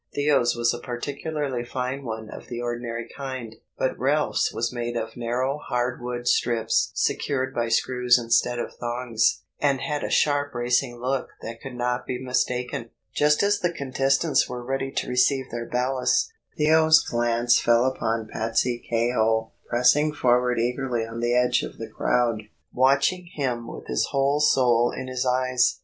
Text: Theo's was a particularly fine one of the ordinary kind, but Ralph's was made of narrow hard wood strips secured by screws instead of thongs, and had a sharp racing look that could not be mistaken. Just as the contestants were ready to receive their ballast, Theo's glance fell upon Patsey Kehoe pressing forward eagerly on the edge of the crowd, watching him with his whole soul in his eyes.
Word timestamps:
Theo's 0.15 0.55
was 0.55 0.73
a 0.73 0.79
particularly 0.79 1.63
fine 1.63 2.03
one 2.03 2.27
of 2.31 2.47
the 2.47 2.59
ordinary 2.59 3.07
kind, 3.15 3.57
but 3.77 3.99
Ralph's 3.99 4.51
was 4.51 4.73
made 4.73 4.97
of 4.97 5.15
narrow 5.15 5.59
hard 5.59 6.01
wood 6.01 6.27
strips 6.27 6.91
secured 6.95 7.53
by 7.53 7.69
screws 7.69 8.17
instead 8.17 8.57
of 8.57 8.73
thongs, 8.75 9.43
and 9.59 9.79
had 9.79 10.03
a 10.03 10.09
sharp 10.09 10.55
racing 10.55 10.99
look 10.99 11.29
that 11.43 11.61
could 11.61 11.75
not 11.75 12.07
be 12.07 12.17
mistaken. 12.17 12.89
Just 13.13 13.43
as 13.43 13.59
the 13.59 13.71
contestants 13.71 14.49
were 14.49 14.65
ready 14.65 14.91
to 14.91 15.07
receive 15.07 15.51
their 15.51 15.67
ballast, 15.67 16.31
Theo's 16.57 17.03
glance 17.03 17.59
fell 17.59 17.85
upon 17.85 18.27
Patsey 18.27 18.83
Kehoe 18.89 19.51
pressing 19.69 20.13
forward 20.15 20.57
eagerly 20.59 21.05
on 21.05 21.19
the 21.19 21.35
edge 21.35 21.61
of 21.61 21.77
the 21.77 21.87
crowd, 21.91 22.41
watching 22.73 23.29
him 23.35 23.67
with 23.67 23.85
his 23.85 24.07
whole 24.09 24.39
soul 24.39 24.91
in 24.97 25.05
his 25.07 25.27
eyes. 25.27 25.77